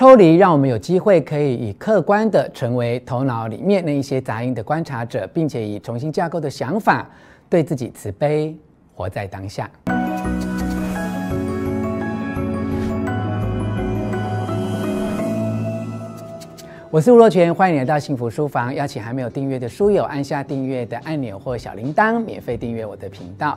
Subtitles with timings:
[0.00, 7.06] 抽离让我们有机会可以以客观的成为头脑里面那一些杂音的观察者，并且以重新架构的想法
[7.50, 8.56] 对自己慈悲，
[8.94, 9.70] 活在当下。
[16.92, 18.74] 我是吴若权，欢迎来到幸福书房。
[18.74, 23.56] 邀请还没有订阅的书友按下订阅的按钮或小铃铛，免费订阅我的频道。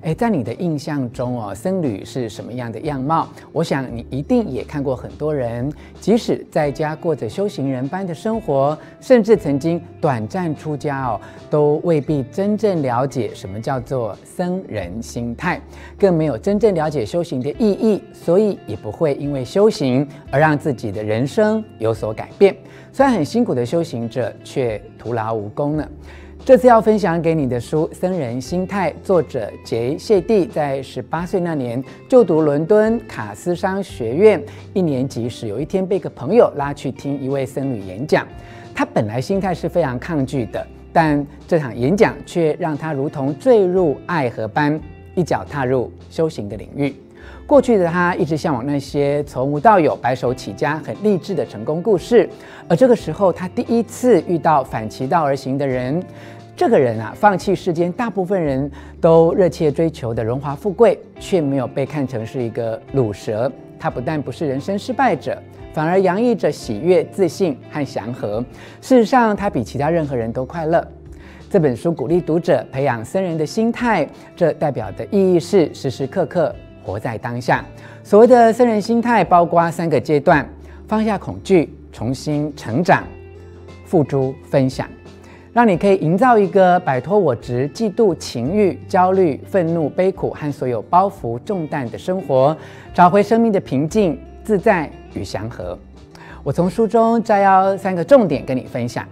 [0.00, 3.28] 诶，在你的印象中哦，僧侣是什么样的样貌？
[3.52, 15.60] 我想你一定也看过很多人，即使在家过着修行人般的生活，甚至曾经短暂出家哦，都未必真正了解什么叫做僧人心态，
[15.96, 22.52] 更没有真正了解修行的意义，所以也不会因为修行而让自己的人生有所改变。
[22.92, 25.88] 虽然很辛苦的修行者，却徒劳无功呢。
[26.44, 34.42] 这次要分享给你的书《僧人心态》，作者杰谢蒂在十八岁那年就读伦敦卡斯商学院
[34.74, 38.26] 一年级时，有一天被一个朋友拉去听一位僧侣演讲。
[38.74, 44.80] 他本来心态是非常抗拒的，但这场演讲却让他如同坠入爱河般，
[45.14, 46.92] 一脚踏入修行的领域。
[47.46, 52.28] 过去的他一直向往那些从无到有、白手起家、很励志的成功故事，
[52.68, 56.02] 而这个时候，他第一次遇到反其道而行的人。
[56.54, 63.50] 这个人啊，放弃世间大部分人都热切追求的荣华富贵，却没有被看成是一个鲁蛇。
[63.78, 65.36] 他不但不是人生失败者，
[65.72, 68.44] 反而洋溢着喜悦、自信和祥和。
[68.80, 70.86] 事实上，他比其他任何人都快乐。
[71.50, 74.06] 这本书鼓励读者培养僧人的心态，
[74.36, 76.54] 这代表的意义是时时刻刻。
[76.82, 77.64] 活在当下。
[78.02, 80.46] 所谓的僧人心态，包括三个阶段：
[80.88, 83.04] 放下恐惧，重新成长，
[83.84, 84.88] 付诸分享，
[85.52, 92.56] 让你可以营造一个摆脱我执、嫉妒、情欲、焦虑、愤怒、悲苦和所有包袱重担的生活，
[92.92, 95.78] 找回生命的平静、自在与祥和。
[96.42, 99.06] 我从书中摘要三个重点跟你分享：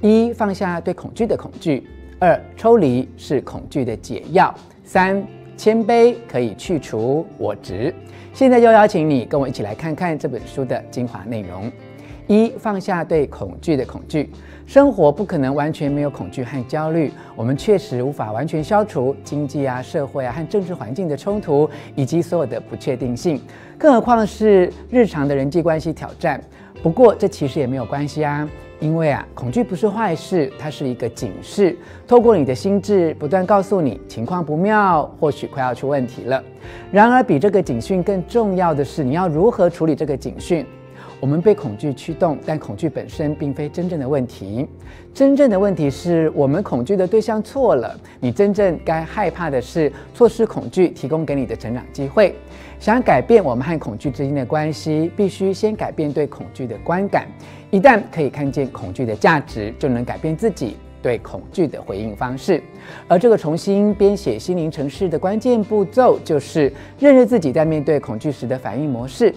[0.00, 1.82] 一、放下对恐惧的恐惧；
[2.20, 4.54] 二、抽离是恐惧的解药；
[4.84, 5.20] 三。
[5.56, 7.94] 谦卑可以去除我执。
[8.32, 11.70] 现在就邀请你跟我一起来看看这本书的精华内容。
[12.26, 14.30] 一、放下对恐惧的恐惧。
[14.66, 23.38] 生活不可能完全没有恐惧和焦虑，我们确实无法完全消除经济啊、社会啊和政治环境的冲突以及所有的不确定性，
[23.76, 26.42] 更何况是日常的人际关系挑战。
[26.82, 28.48] 不过这其实也没有关系啊。
[28.84, 31.74] 因为啊，恐惧不是坏事，它是一个警示，
[32.06, 36.44] 透过你的心智不断告诉你情况不妙，或许快要出问题了。
[36.92, 40.66] 然而，比这个警讯更重要的是，你要如何处理这个警讯。
[41.20, 44.66] 我们被恐惧驱动，但恐惧本身并非真正的问题。
[45.12, 47.98] 真正的问题是我们恐惧的对象错了。
[48.20, 52.34] 你真正该害怕的是错失恐惧提供给你的成长机会。
[52.80, 57.26] 想改变我们和恐惧之间的关系，必须先改变对恐惧的观感。
[57.70, 62.62] 一旦可以看见恐惧的价值，就能改变自己对恐惧的回应方式。
[63.08, 69.32] 而这个重新编写心灵城市的关键步骤，就是认识自己在面对恐惧时的反应模式。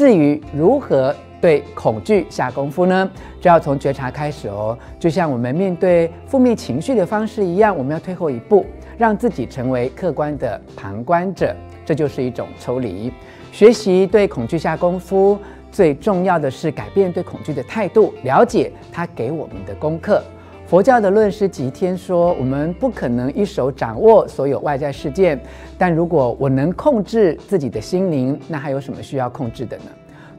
[0.00, 3.10] 至于如何对恐惧下功夫呢？
[3.38, 4.74] 就要从觉察开始哦。
[4.98, 8.64] 就像我们面对负面情绪的方式一样，我们要退后一步，
[8.96, 13.12] 让自己成为客观的旁观者，这就是一种抽离。
[13.52, 15.38] 学习对恐惧下功夫，
[15.70, 20.24] 最重要的是改变对恐惧的态度，了解它给我们的功课。
[20.70, 25.36] 佛教的论师吉天说：“我们不可能一手掌握所有外在事件，
[25.76, 29.86] 但如果我能控制自己的心灵，那还有什么需要控制的呢？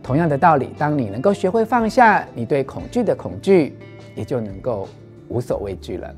[0.02, 3.78] 同样的道理，当你能够学会放下你对恐惧的恐惧，
[4.16, 4.88] 也就能够
[5.28, 6.10] 无所畏惧了。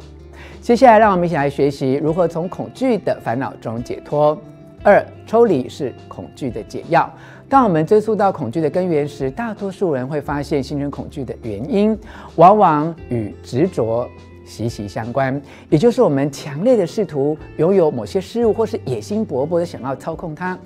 [0.61, 4.39] 接下来，让我们一起来学习如何从恐惧的烦恼中解脱。
[4.83, 7.11] 二、抽离是恐惧的解药。”
[7.49, 11.97] 当我们追溯到恐惧的根源时，大多数人会发现，形成恐惧的原因
[12.35, 14.09] 往往与执着
[14.43, 15.39] 息息相关，
[15.69, 20.57] 也就是我们强烈的试图拥有某些事物，或是野心勃勃的想要操控它。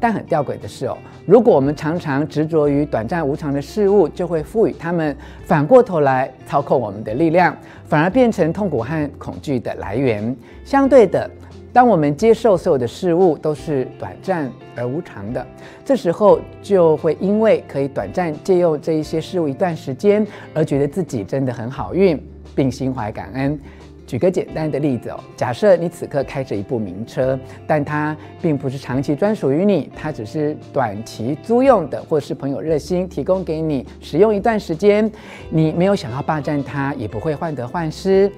[0.00, 0.96] 但很吊诡的是哦，
[1.26, 5.14] 如果我们常常执着于短暂无常的事物，就会赋予它们
[5.44, 10.34] 反过头来操控我们的力量，反而变成痛苦和恐惧的来源。
[10.64, 11.30] 相对的。
[11.72, 15.46] 当我们接受所有的事物都是短暂而无常的，
[15.84, 22.22] 这时候就会因为可以短暂借用这一些事物一段时间，而觉得自己真的很好运，
[22.54, 23.58] 并心怀感恩。
[24.06, 35.10] 举个简单的例子哦，假设你此刻开着一部名车，但它并不是长期专属于你，它只是短期租用的，或是朋友热心提供给你使用一段时间，
[35.48, 38.30] 你没有想要霸占它，也不会患得患失。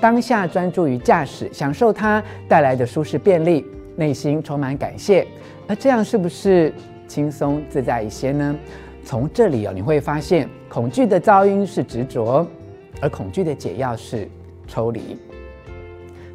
[0.00, 3.64] 当下专注于驾驶，享受它带来的舒适便利，
[3.96, 5.26] 内心充满感谢，
[5.68, 6.72] 而这样是不是
[7.06, 8.56] 轻松自在一些呢？
[9.04, 12.46] 从这里哦，你会发现恐惧的噪音是执着，
[13.00, 14.26] 而恐惧的解药是
[14.66, 15.18] 抽离。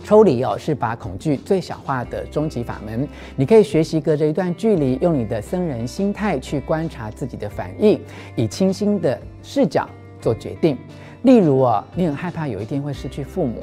[0.03, 3.07] 抽离哦，是把恐惧最小化的终极法门。
[3.35, 7.99] 你可以学习隔着一段距离，用你的僧人心态去观察自己的反应，
[8.35, 9.89] 以清新的视角
[10.21, 10.77] 做决定。
[11.25, 13.55] 例如哦，你很害怕有一天会失去父母，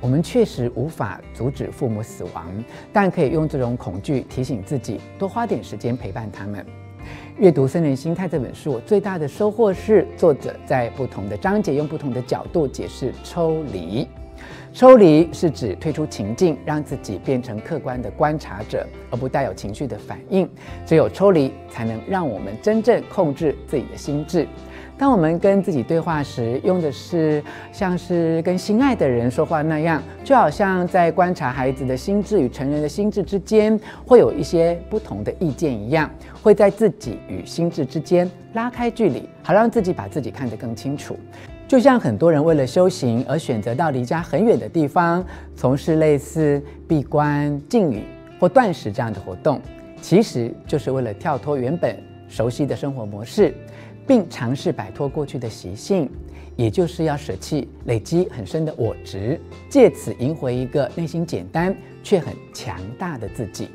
[0.00, 2.44] 我们确实无法阻止父母死亡，
[2.92, 6.66] 但可以用这种恐惧提醒自己，多花点时间陪伴他们。
[7.38, 14.08] 阅读《森人心态》这本书，我最大的收获是作者在不同的章节用不同的角度解释抽离。
[14.72, 20.50] 抽离是指退出情境，让自己变成客观的观察者，而不带有情绪的反应。
[20.84, 24.48] 只有抽离，才能让我们真正控制自己的心智。
[24.96, 27.42] 当我们跟自己对话时，用的是
[27.72, 36.08] 像是跟心爱的人说话那样，就好像在观察孩子的心智与成人的心智之间会有一些不同的意见一样，
[36.40, 41.18] 会在自己与心智之间拉开距离，好让自己把自己看得更清楚。
[41.66, 45.24] 就像很多人为了修行而选择到离家很远的地方，
[45.56, 48.04] 从事类似闭关、禁语
[48.38, 49.60] 或断食这样的活动，
[50.00, 51.98] 其实就是为了跳脱原本
[52.28, 53.54] 熟悉的生活模式，
[54.06, 56.10] 并尝试摆脱过去的习性，
[56.56, 63.68] 也就是要舍弃累积很深的我执，借此赢回一个内心简单却很强大的自己。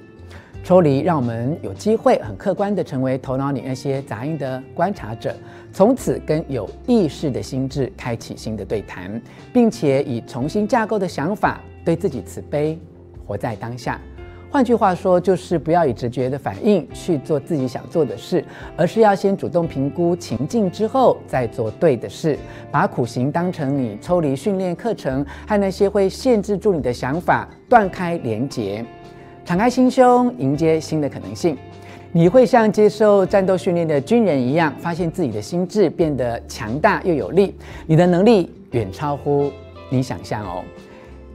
[0.61, 5.33] 抽离，让我们有机会很客观地成为头脑里那些杂音的观察者，
[5.71, 9.19] 从此跟有意识的心智开启新的对谈，
[9.53, 12.77] 并且以重新架构的想法对自己慈悲，
[13.25, 13.99] 活在当下。
[14.51, 18.43] 换句话说，就是不要以直觉的反应去做自己想做的事，
[18.75, 22.35] 而是要先主动评估情境之后再做对的事，
[22.71, 28.83] 把苦行当成你抽离训练课程，和那些会限制住你的想法断开连结。
[29.45, 31.55] 敞开心胸，迎接新的可能性。
[32.11, 37.53] 你会像接受战斗训练的军人一样，发现自己的心智变得强大又有力。
[37.85, 39.51] 你的能力远超乎
[39.91, 40.63] 你想象哦。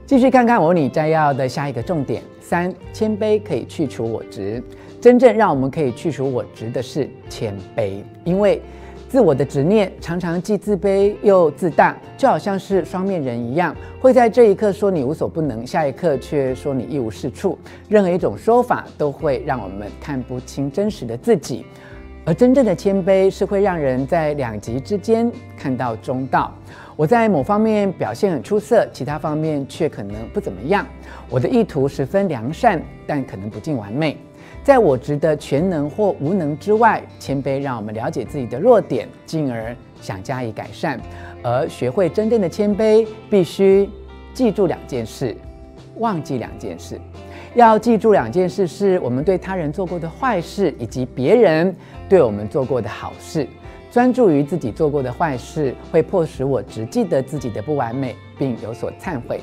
[0.05, 4.61] 继续看看我你摘要的下一个重点：三，谦卑可以去除我执。
[5.01, 8.61] 真正让我们可以去除我执的是谦卑，因为。
[9.07, 17.57] 自我的执念常常既自卑又自大，就好像是双面人一样，会在这一刻说你无所不能，下一刻却说你一无是处。
[17.87, 21.65] 任何一种说法都会让我们看不清真实的自己，
[22.25, 26.51] 而真正的谦卑是会让人在两极之间看到中道。
[26.95, 30.87] 我在某方面表现很出色，其他方面却可能不怎么样。
[31.29, 34.17] 我的意图十分良善，但可能不尽完美。
[34.63, 40.99] 在我值得全能或无能之外，谦卑让我们了解自己的弱点，进而想加以改善。
[41.43, 43.87] 而学会真正的谦卑，必须
[44.33, 45.37] 记住两件事，
[45.97, 46.99] 忘记两件事。
[47.55, 51.73] 要记住两件事，是我们对他人做过的坏事，以及别人
[52.09, 53.47] 对我们做过的好事。
[53.89, 59.39] 专注于自己做过的坏事，会迫使我只记得自己的不完美，并有所忏悔。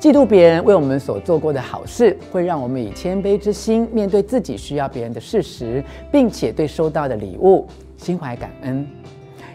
[0.00, 7.64] 嫉妒别人为我们所做过的好事，会让我们以谦卑之心面对自己需要别人的事实，并且对收到的礼物
[7.96, 8.84] 心怀感恩。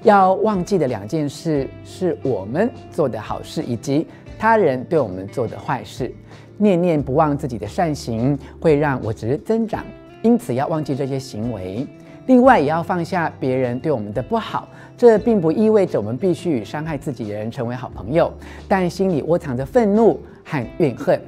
[0.04, 4.08] 要忘记的两件事是我们做的好事，以及
[4.40, 6.10] 他人对我们做的坏事。
[6.58, 9.84] 念念不忘自己的善行，会让我值增长，
[10.22, 11.86] 因此要忘记这些行为。
[12.26, 14.68] 另外，也要放下别人对我们的不好。
[14.98, 18.34] 这并不意味着我们必须与伤害自己的人成为好朋友，
[18.68, 21.22] 但心里窝藏着愤怒和怨恨，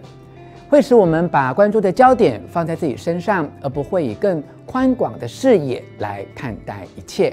[0.67, 7.31] 会使我们把关注的焦点放在自己身上，而不会以更宽广的视野来看待一切。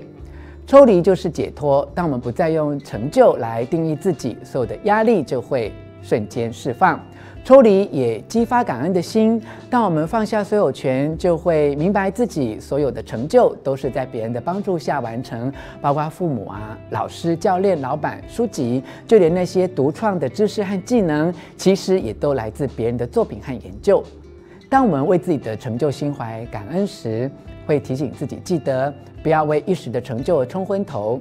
[0.66, 5.72] 抽离就是解脱，当我们不再用成就来定义自己，所有的压力就会
[6.06, 7.00] 瞬间释放。
[7.44, 9.40] 抽离也激发感恩的心。
[9.70, 24.02] 当我们放下所有权，就会明白自己所有的成就都是在别人的帮助下完成，包括父母啊、老师、教练、老板、书籍，就连那些独创的知识和技能，其实也都来自别人的作品和研究。
[24.68, 27.30] 当我们为自己的成就心怀感恩时，
[27.64, 31.20] 会提醒自己记得不要为一时的成就而冲昏头。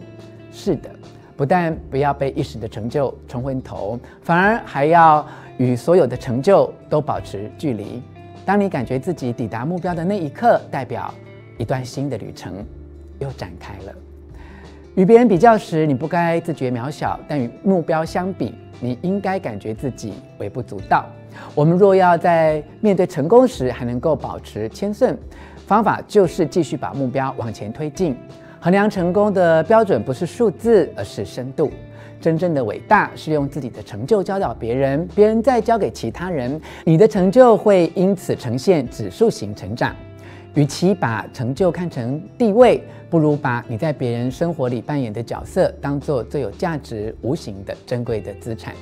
[0.52, 0.90] 是的，
[1.36, 5.26] 不但不要被一时的成就冲昏头，反而还要。
[5.58, 8.04] 与所有的成就都保持距离。
[8.46, 11.14] 当你感觉自己抵达目标的那一刻，代表
[11.58, 12.54] 一段新的旅程
[13.20, 13.96] 又展开了。
[14.96, 21.06] 与别人比较时，你不该自觉渺小；但与目标相比，你应该感觉自己微不足道。
[21.54, 25.18] 我们若要在面对成功时还能够保持谦逊，
[25.66, 28.18] 方法就是继续把目标往前推进。
[28.66, 31.70] 衡量成功的标准不是数字，而是深度。
[32.20, 39.96] 真正的伟大是用自己的成就教导别人，别人再教给其他人，你的成就会因此呈现指数型成长。
[40.56, 48.74] 与其把成就看成地位，不如把你在别人生活里扮演的角色当做最有价值、无形的珍贵的资产。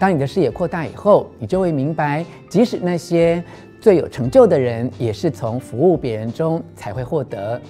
[0.00, 3.40] 当你的视野扩大以后，你就会明白，即使那些
[3.80, 7.60] 最有成就的人，也是从服务别人中才会获得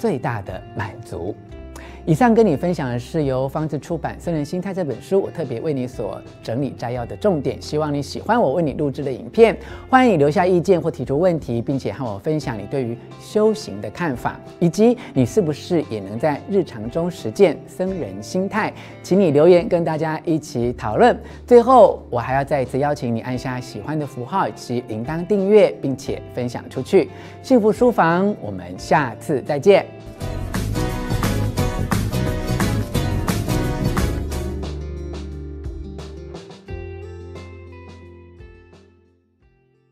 [0.00, 1.36] 最大的满足。
[2.06, 7.60] 以上跟你分享的是由方智出版《僧人心态》这本书，我特别为你所整理摘要的重点。
[7.60, 9.56] 希望你喜欢我为你录制的影片，
[9.88, 18.72] 欢迎你留下意见或提出问题，并且和我分享你对于修行的看法，以及你是不是也能在日常中实践僧人心态？
[19.02, 21.16] 请你留言跟大家一起讨论。
[21.46, 27.08] 最后，我还要再一次邀请你按下喜欢的符号以及铃铛订阅，并且分享出去。
[27.42, 29.84] 幸福书房，我们下次再见。